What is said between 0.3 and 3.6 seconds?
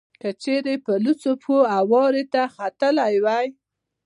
چېرې په لوڅو پښو هوارې ته ختلی وای.